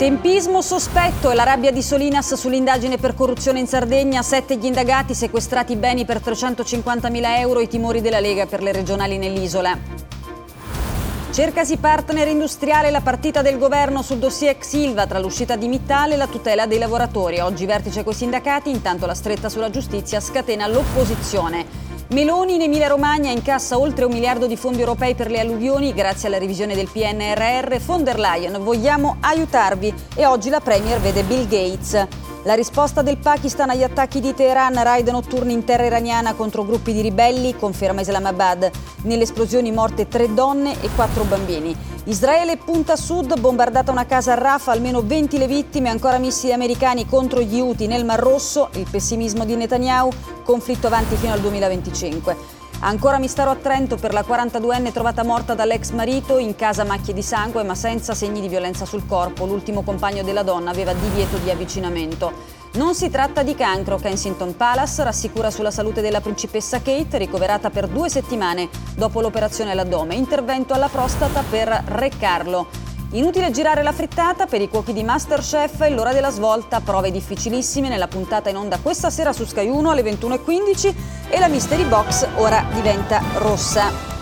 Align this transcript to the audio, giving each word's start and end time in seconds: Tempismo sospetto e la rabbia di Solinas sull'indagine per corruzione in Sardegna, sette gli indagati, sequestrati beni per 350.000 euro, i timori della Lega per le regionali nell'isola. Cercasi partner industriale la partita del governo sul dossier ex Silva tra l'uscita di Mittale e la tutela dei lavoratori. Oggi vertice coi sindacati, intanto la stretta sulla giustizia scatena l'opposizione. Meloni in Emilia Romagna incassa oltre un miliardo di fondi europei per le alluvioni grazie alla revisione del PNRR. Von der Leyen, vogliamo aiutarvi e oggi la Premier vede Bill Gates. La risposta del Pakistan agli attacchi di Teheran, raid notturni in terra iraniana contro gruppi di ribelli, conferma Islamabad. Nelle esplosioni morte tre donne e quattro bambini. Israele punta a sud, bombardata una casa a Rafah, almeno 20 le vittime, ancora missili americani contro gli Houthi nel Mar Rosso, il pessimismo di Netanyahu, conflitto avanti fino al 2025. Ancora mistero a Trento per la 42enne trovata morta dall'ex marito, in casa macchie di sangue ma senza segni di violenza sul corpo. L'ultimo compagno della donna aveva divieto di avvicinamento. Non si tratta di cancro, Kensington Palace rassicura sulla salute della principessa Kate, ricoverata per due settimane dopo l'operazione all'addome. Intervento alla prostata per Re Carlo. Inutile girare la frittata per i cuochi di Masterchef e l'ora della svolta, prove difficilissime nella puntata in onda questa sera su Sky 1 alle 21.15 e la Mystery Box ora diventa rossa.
Tempismo 0.00 0.62
sospetto 0.62 1.30
e 1.30 1.34
la 1.34 1.42
rabbia 1.42 1.70
di 1.70 1.82
Solinas 1.82 2.32
sull'indagine 2.32 2.96
per 2.96 3.14
corruzione 3.14 3.58
in 3.58 3.66
Sardegna, 3.66 4.22
sette 4.22 4.56
gli 4.56 4.64
indagati, 4.64 5.12
sequestrati 5.12 5.76
beni 5.76 6.06
per 6.06 6.22
350.000 6.24 7.38
euro, 7.38 7.60
i 7.60 7.68
timori 7.68 8.00
della 8.00 8.18
Lega 8.18 8.46
per 8.46 8.62
le 8.62 8.72
regionali 8.72 9.18
nell'isola. 9.18 9.76
Cercasi 11.30 11.76
partner 11.76 12.28
industriale 12.28 12.90
la 12.90 13.02
partita 13.02 13.42
del 13.42 13.58
governo 13.58 14.00
sul 14.00 14.16
dossier 14.16 14.56
ex 14.56 14.68
Silva 14.68 15.06
tra 15.06 15.18
l'uscita 15.18 15.56
di 15.56 15.68
Mittale 15.68 16.14
e 16.14 16.16
la 16.16 16.28
tutela 16.28 16.64
dei 16.64 16.78
lavoratori. 16.78 17.40
Oggi 17.40 17.66
vertice 17.66 18.02
coi 18.02 18.14
sindacati, 18.14 18.70
intanto 18.70 19.04
la 19.04 19.12
stretta 19.12 19.50
sulla 19.50 19.68
giustizia 19.68 20.18
scatena 20.18 20.66
l'opposizione. 20.66 21.89
Meloni 22.12 22.56
in 22.56 22.62
Emilia 22.62 22.88
Romagna 22.88 23.30
incassa 23.30 23.78
oltre 23.78 24.04
un 24.04 24.10
miliardo 24.10 24.48
di 24.48 24.56
fondi 24.56 24.80
europei 24.80 25.14
per 25.14 25.30
le 25.30 25.38
alluvioni 25.38 25.94
grazie 25.94 26.26
alla 26.26 26.38
revisione 26.38 26.74
del 26.74 26.90
PNRR. 26.90 27.78
Von 27.78 28.02
der 28.02 28.18
Leyen, 28.18 28.60
vogliamo 28.64 29.18
aiutarvi 29.20 29.94
e 30.16 30.26
oggi 30.26 30.48
la 30.48 30.58
Premier 30.58 30.98
vede 30.98 31.22
Bill 31.22 31.46
Gates. 31.46 32.29
La 32.44 32.54
risposta 32.54 33.02
del 33.02 33.18
Pakistan 33.18 33.68
agli 33.68 33.82
attacchi 33.82 34.18
di 34.18 34.32
Teheran, 34.32 34.82
raid 34.82 35.06
notturni 35.08 35.52
in 35.52 35.64
terra 35.64 35.84
iraniana 35.84 36.32
contro 36.32 36.64
gruppi 36.64 36.94
di 36.94 37.02
ribelli, 37.02 37.54
conferma 37.54 38.00
Islamabad. 38.00 38.70
Nelle 39.02 39.24
esplosioni 39.24 39.70
morte 39.70 40.08
tre 40.08 40.32
donne 40.32 40.72
e 40.80 40.88
quattro 40.94 41.24
bambini. 41.24 41.76
Israele 42.04 42.56
punta 42.56 42.94
a 42.94 42.96
sud, 42.96 43.38
bombardata 43.38 43.90
una 43.90 44.06
casa 44.06 44.32
a 44.32 44.36
Rafah, 44.36 44.72
almeno 44.72 45.02
20 45.02 45.36
le 45.36 45.46
vittime, 45.46 45.90
ancora 45.90 46.16
missili 46.16 46.54
americani 46.54 47.06
contro 47.06 47.42
gli 47.42 47.60
Houthi 47.60 47.86
nel 47.86 48.06
Mar 48.06 48.20
Rosso, 48.20 48.70
il 48.72 48.86
pessimismo 48.90 49.44
di 49.44 49.54
Netanyahu, 49.56 50.10
conflitto 50.42 50.86
avanti 50.86 51.16
fino 51.16 51.34
al 51.34 51.40
2025. 51.40 52.59
Ancora 52.82 53.18
mistero 53.18 53.50
a 53.50 53.56
Trento 53.56 53.96
per 53.96 54.14
la 54.14 54.24
42enne 54.26 54.90
trovata 54.90 55.22
morta 55.22 55.54
dall'ex 55.54 55.90
marito, 55.90 56.38
in 56.38 56.56
casa 56.56 56.82
macchie 56.82 57.12
di 57.12 57.20
sangue 57.20 57.62
ma 57.62 57.74
senza 57.74 58.14
segni 58.14 58.40
di 58.40 58.48
violenza 58.48 58.86
sul 58.86 59.06
corpo. 59.06 59.44
L'ultimo 59.44 59.82
compagno 59.82 60.22
della 60.22 60.42
donna 60.42 60.70
aveva 60.70 60.94
divieto 60.94 61.36
di 61.36 61.50
avvicinamento. 61.50 62.32
Non 62.72 62.94
si 62.94 63.10
tratta 63.10 63.42
di 63.42 63.54
cancro, 63.54 63.96
Kensington 63.96 64.56
Palace 64.56 65.04
rassicura 65.04 65.50
sulla 65.50 65.70
salute 65.70 66.00
della 66.00 66.22
principessa 66.22 66.80
Kate, 66.80 67.18
ricoverata 67.18 67.68
per 67.68 67.86
due 67.86 68.08
settimane 68.08 68.70
dopo 68.96 69.20
l'operazione 69.20 69.72
all'addome. 69.72 70.14
Intervento 70.14 70.72
alla 70.72 70.88
prostata 70.88 71.42
per 71.48 71.68
Re 71.84 72.10
Carlo. 72.18 72.66
Inutile 73.12 73.50
girare 73.50 73.82
la 73.82 73.90
frittata 73.90 74.46
per 74.46 74.60
i 74.60 74.68
cuochi 74.68 74.92
di 74.92 75.02
Masterchef 75.02 75.80
e 75.80 75.90
l'ora 75.90 76.12
della 76.12 76.30
svolta, 76.30 76.80
prove 76.80 77.10
difficilissime 77.10 77.88
nella 77.88 78.06
puntata 78.06 78.50
in 78.50 78.56
onda 78.56 78.78
questa 78.78 79.10
sera 79.10 79.32
su 79.32 79.44
Sky 79.44 79.66
1 79.66 79.90
alle 79.90 80.02
21.15 80.02 80.94
e 81.28 81.40
la 81.40 81.48
Mystery 81.48 81.86
Box 81.86 82.28
ora 82.36 82.64
diventa 82.72 83.20
rossa. 83.38 84.19